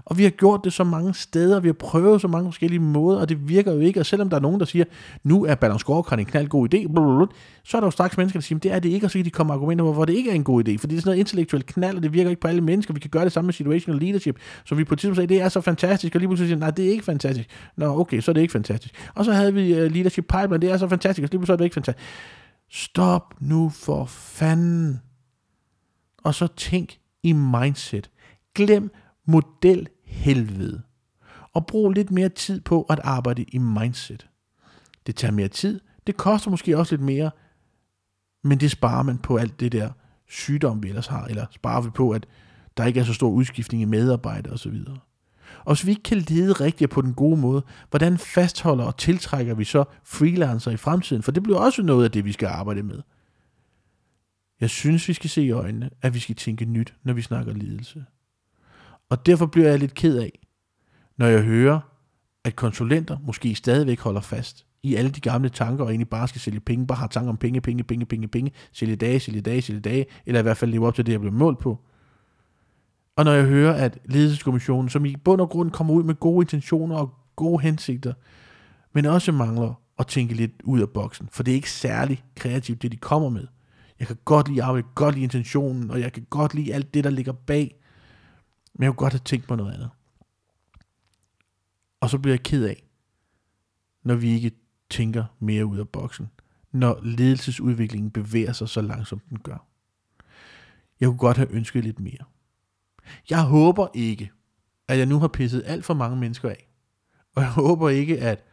Og 0.05 0.17
vi 0.17 0.23
har 0.23 0.29
gjort 0.29 0.61
det 0.63 0.73
så 0.73 0.83
mange 0.83 1.13
steder, 1.13 1.59
vi 1.59 1.67
har 1.67 1.73
prøvet 1.73 2.21
så 2.21 2.27
mange 2.27 2.47
forskellige 2.47 2.79
måder, 2.79 3.19
og 3.19 3.29
det 3.29 3.49
virker 3.49 3.73
jo 3.73 3.79
ikke. 3.79 3.99
Og 3.99 4.05
selvom 4.05 4.29
der 4.29 4.37
er 4.37 4.41
nogen, 4.41 4.59
der 4.59 4.65
siger, 4.65 4.85
nu 5.23 5.45
er 5.45 5.55
Ballon 5.55 5.79
Scorecard 5.79 6.19
en 6.19 6.25
knald 6.25 6.47
god 6.47 6.73
idé, 6.73 6.93
blablabla, 6.93 7.35
så 7.63 7.77
er 7.77 7.81
der 7.81 7.87
jo 7.87 7.91
straks 7.91 8.17
mennesker, 8.17 8.39
der 8.39 8.43
siger, 8.43 8.59
det 8.59 8.71
er 8.71 8.79
det 8.79 8.89
ikke, 8.89 9.05
og 9.05 9.11
så 9.11 9.17
kan 9.17 9.25
de 9.25 9.29
komme 9.29 9.53
argumenter 9.53 9.85
på, 9.85 9.91
hvorfor 9.91 10.05
det 10.05 10.13
ikke 10.13 10.29
er 10.29 10.35
en 10.35 10.43
god 10.43 10.67
idé. 10.67 10.77
Fordi 10.77 10.91
det 10.91 10.97
er 10.97 11.01
sådan 11.01 11.09
noget 11.09 11.19
intellektuelt 11.19 11.65
knald, 11.65 11.97
og 11.97 12.03
det 12.03 12.13
virker 12.13 12.29
ikke 12.29 12.41
på 12.41 12.47
alle 12.47 12.61
mennesker. 12.61 12.93
Vi 12.93 12.99
kan 12.99 13.09
gøre 13.09 13.23
det 13.23 13.31
samme 13.31 13.45
med 13.45 13.53
situational 13.53 14.01
leadership, 14.01 14.39
så 14.65 14.75
vi 14.75 14.83
på 14.83 14.93
et 14.93 14.99
tidspunkt 14.99 15.15
sagde, 15.15 15.33
det 15.33 15.41
er 15.41 15.49
så 15.49 15.61
fantastisk, 15.61 16.15
og 16.15 16.19
lige 16.19 16.29
pludselig 16.29 16.49
siger, 16.49 16.59
nej, 16.59 16.71
det 16.71 16.85
er 16.85 16.91
ikke 16.91 17.05
fantastisk. 17.05 17.49
Nå, 17.77 17.99
okay, 17.99 18.21
så 18.21 18.31
er 18.31 18.33
det 18.33 18.41
ikke 18.41 18.51
fantastisk. 18.51 19.09
Og 19.15 19.25
så 19.25 19.33
havde 19.33 19.53
vi 19.53 19.73
uh, 19.73 19.91
leadership 19.91 20.25
pipeline, 20.29 20.57
det 20.57 20.71
er 20.71 20.77
så 20.77 20.87
fantastisk, 20.87 21.23
og 21.23 21.29
lige 21.31 21.39
pludselig 21.39 21.53
er 21.53 21.57
det 21.57 21.63
ikke 21.63 21.73
fantastisk. 21.73 22.07
Stop 22.71 23.33
nu 23.39 23.69
for 23.69 24.05
fanden. 24.05 24.99
Og 26.23 26.35
så 26.35 26.47
tænk 26.47 26.97
i 27.23 27.33
mindset. 27.33 28.09
Glem 28.55 28.91
model 29.29 29.87
helvede. 30.05 30.81
Og 31.53 31.67
brug 31.67 31.91
lidt 31.91 32.11
mere 32.11 32.29
tid 32.29 32.61
på 32.61 32.81
at 32.81 32.99
arbejde 33.03 33.43
i 33.43 33.57
mindset. 33.57 34.27
Det 35.07 35.15
tager 35.15 35.31
mere 35.31 35.47
tid. 35.47 35.79
Det 36.07 36.17
koster 36.17 36.49
måske 36.51 36.77
også 36.77 36.95
lidt 36.95 37.05
mere. 37.05 37.31
Men 38.43 38.59
det 38.59 38.71
sparer 38.71 39.03
man 39.03 39.17
på 39.17 39.37
alt 39.37 39.59
det 39.59 39.71
der 39.71 39.91
sygdom, 40.27 40.83
vi 40.83 40.89
ellers 40.89 41.07
har. 41.07 41.25
Eller 41.25 41.45
sparer 41.51 41.81
vi 41.81 41.89
på, 41.89 42.11
at 42.11 42.25
der 42.77 42.85
ikke 42.85 42.99
er 42.99 43.03
så 43.03 43.13
stor 43.13 43.29
udskiftning 43.29 43.81
i 43.81 43.85
medarbejdere 43.85 44.53
osv. 44.53 44.77
Og 45.65 45.75
hvis 45.75 45.85
vi 45.85 45.91
ikke 45.91 46.03
kan 46.03 46.17
lede 46.17 46.53
rigtigt 46.53 46.91
på 46.91 47.01
den 47.01 47.13
gode 47.13 47.37
måde, 47.37 47.63
hvordan 47.89 48.17
fastholder 48.17 48.83
og 48.83 48.97
tiltrækker 48.97 49.53
vi 49.53 49.63
så 49.63 49.83
freelancer 50.03 50.71
i 50.71 50.77
fremtiden? 50.77 51.23
For 51.23 51.31
det 51.31 51.43
bliver 51.43 51.59
også 51.59 51.81
noget 51.81 52.05
af 52.05 52.11
det, 52.11 52.25
vi 52.25 52.31
skal 52.31 52.47
arbejde 52.47 52.83
med. 52.83 53.01
Jeg 54.61 54.69
synes, 54.69 55.07
vi 55.07 55.13
skal 55.13 55.29
se 55.29 55.43
i 55.43 55.51
øjnene, 55.51 55.89
at 56.01 56.13
vi 56.13 56.19
skal 56.19 56.35
tænke 56.35 56.65
nyt, 56.65 56.95
når 57.03 57.13
vi 57.13 57.21
snakker 57.21 57.53
lidelse. 57.53 58.05
Og 59.09 59.25
derfor 59.25 59.45
bliver 59.45 59.69
jeg 59.69 59.79
lidt 59.79 59.93
ked 59.93 60.17
af, 60.17 60.39
når 61.17 61.27
jeg 61.27 61.41
hører, 61.41 61.79
at 62.43 62.55
konsulenter 62.55 63.17
måske 63.23 63.55
stadigvæk 63.55 63.99
holder 63.99 64.21
fast 64.21 64.65
i 64.83 64.95
alle 64.95 65.11
de 65.11 65.19
gamle 65.19 65.49
tanker, 65.49 65.83
og 65.83 65.89
egentlig 65.89 66.09
bare 66.09 66.27
skal 66.27 66.41
sælge 66.41 66.59
penge, 66.59 66.87
bare 66.87 66.97
har 66.97 67.07
tanker 67.07 67.29
om 67.29 67.37
penge, 67.37 67.61
penge, 67.61 67.83
penge, 67.83 68.05
penge, 68.05 68.27
penge, 68.27 68.51
sælge 68.71 68.95
dage, 68.95 69.19
sælge 69.19 69.41
dage, 69.41 69.61
sælge 69.61 69.79
dage, 69.79 70.05
eller 70.25 70.39
i 70.39 70.43
hvert 70.43 70.57
fald 70.57 70.71
leve 70.71 70.87
op 70.87 70.95
til 70.95 71.05
det, 71.05 71.11
jeg 71.11 71.19
bliver 71.19 71.33
målt 71.33 71.59
på. 71.59 71.79
Og 73.15 73.25
når 73.25 73.31
jeg 73.31 73.45
hører, 73.45 73.73
at 73.73 73.97
ledelseskommissionen, 74.05 74.89
som 74.89 75.05
i 75.05 75.15
bund 75.15 75.41
og 75.41 75.49
grund 75.49 75.71
kommer 75.71 75.93
ud 75.93 76.03
med 76.03 76.15
gode 76.15 76.43
intentioner 76.43 76.95
og 76.95 77.13
gode 77.35 77.61
hensigter, 77.61 78.13
men 78.93 79.05
også 79.05 79.31
mangler 79.31 79.73
at 79.99 80.07
tænke 80.07 80.33
lidt 80.33 80.51
ud 80.63 80.81
af 80.81 80.89
boksen, 80.89 81.29
for 81.31 81.43
det 81.43 81.51
er 81.51 81.55
ikke 81.55 81.71
særlig 81.71 82.23
kreativt, 82.35 82.81
det 82.81 82.91
de 82.91 82.97
kommer 82.97 83.29
med. 83.29 83.47
Jeg 83.99 84.07
kan 84.07 84.17
godt 84.25 84.47
lide 84.47 84.63
arbejde, 84.63 84.87
godt 84.95 85.15
lide 85.15 85.23
intentionen, 85.23 85.91
og 85.91 85.99
jeg 85.99 86.13
kan 86.13 86.25
godt 86.29 86.53
lide 86.53 86.73
alt 86.73 86.93
det, 86.93 87.03
der 87.03 87.09
ligger 87.09 87.31
bag, 87.31 87.78
men 88.79 88.83
jeg 88.83 88.91
kunne 88.91 89.05
godt 89.05 89.13
have 89.13 89.21
tænkt 89.25 89.47
på 89.47 89.55
noget 89.55 89.73
andet. 89.73 89.89
Og 91.99 92.09
så 92.09 92.17
bliver 92.17 92.33
jeg 92.33 92.43
ked 92.43 92.65
af, 92.65 92.83
når 94.03 94.15
vi 94.15 94.29
ikke 94.29 94.51
tænker 94.89 95.25
mere 95.39 95.65
ud 95.65 95.77
af 95.79 95.89
boksen, 95.89 96.29
når 96.71 96.99
ledelsesudviklingen 97.03 98.11
bevæger 98.11 98.53
sig 98.53 98.69
så 98.69 98.81
langsomt 98.81 99.29
den 99.29 99.39
gør. 99.39 99.67
Jeg 100.99 101.07
kunne 101.07 101.17
godt 101.17 101.37
have 101.37 101.51
ønsket 101.51 101.83
lidt 101.83 101.99
mere. 101.99 102.23
Jeg 103.29 103.43
håber 103.43 103.87
ikke, 103.93 104.31
at 104.87 104.97
jeg 104.97 105.05
nu 105.05 105.19
har 105.19 105.27
pisset 105.27 105.63
alt 105.65 105.85
for 105.85 105.93
mange 105.93 106.17
mennesker 106.17 106.49
af. 106.49 106.69
Og 107.35 107.41
jeg 107.41 107.51
håber 107.51 107.89
ikke, 107.89 108.19
at 108.19 108.43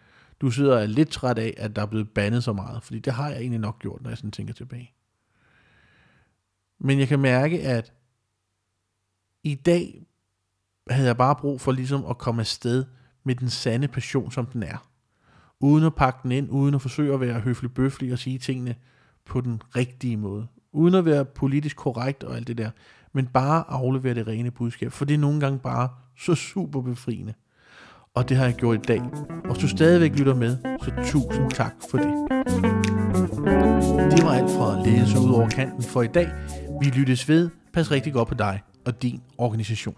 du 0.41 0.51
sidder 0.51 0.77
og 0.77 0.83
er 0.83 0.87
lidt 0.87 1.09
træt 1.09 1.39
af, 1.39 1.55
at 1.57 1.77
der 1.77 1.83
er 1.83 1.87
blevet 1.87 2.11
bandet 2.11 2.45
så 2.45 2.53
meget. 2.53 2.83
Fordi 2.83 2.99
det 2.99 3.13
har 3.13 3.29
jeg 3.29 3.39
egentlig 3.39 3.61
nok 3.61 3.79
gjort, 3.79 4.03
når 4.03 4.11
jeg 4.11 4.19
sådan 4.19 4.31
tænker 4.31 4.55
tilbage. 4.55 4.93
Men 6.79 6.99
jeg 6.99 7.09
kan 7.09 7.19
mærke, 7.19 7.63
at 7.63 7.93
i 9.43 9.55
dag 9.55 10.07
havde 10.91 11.07
jeg 11.07 11.17
bare 11.17 11.37
brug 11.37 11.61
for 11.61 11.73
ligesom 11.73 12.07
at 12.11 12.19
komme 12.19 12.41
afsted 12.41 12.85
med 13.25 13.35
den 13.35 13.51
sande 13.51 13.89
passion, 13.89 14.31
som 14.31 14.47
den 14.47 14.63
er. 14.63 14.89
Uden 15.61 15.85
at 15.85 15.95
pakke 15.95 16.19
den 16.23 16.33
ind, 16.33 16.51
uden 16.51 16.75
at 16.75 16.83
forsøge 16.83 17.15
at 17.15 17.21
være 17.21 17.41
høflig 17.41 17.75
bøflig 17.75 18.13
og 18.13 18.19
sige 18.19 18.39
tingene 18.39 18.75
på 19.25 19.41
den 19.41 19.63
rigtige 19.77 20.17
måde. 20.17 20.47
Uden 20.73 20.95
at 20.95 21.05
være 21.05 21.25
politisk 21.25 21.77
korrekt 21.77 22.25
og 22.25 22.37
alt 22.37 22.49
det 22.49 22.59
der 22.59 22.71
men 23.17 23.27
bare 23.27 23.65
aflevere 23.69 24.15
det 24.15 24.27
rene 24.27 24.51
budskab, 24.51 24.93
for 24.93 25.05
det 25.05 25.15
er 25.15 25.19
nogle 25.19 25.41
gange 25.41 25.59
bare 25.59 25.89
så 26.19 26.35
super 26.35 26.81
befriende. 26.81 27.35
Og 28.15 28.29
det 28.29 28.37
har 28.37 28.45
jeg 28.45 28.55
gjort 28.55 28.77
i 28.77 28.83
dag. 28.89 29.01
Og 29.45 29.53
hvis 29.53 29.59
du 29.59 29.69
stadigvæk 29.69 30.13
lytter 30.13 30.35
med, 30.35 30.57
så 30.83 30.93
tusind 31.05 31.51
tak 31.51 31.75
for 31.91 31.99
det. 31.99 32.13
Det 34.13 34.25
var 34.25 34.33
alt 34.33 34.51
fra 34.51 34.85
Ledelse 34.85 35.19
ud 35.19 35.35
over 35.35 35.49
kanten 35.49 35.83
for 35.83 36.03
i 36.03 36.07
dag. 36.07 36.31
Vi 36.81 36.87
lyttes 36.87 37.29
ved. 37.29 37.51
Pas 37.73 37.91
rigtig 37.91 38.13
godt 38.13 38.29
på 38.29 38.35
dig 38.35 38.63
og 38.87 39.03
din 39.03 39.23
organisation. 39.39 39.97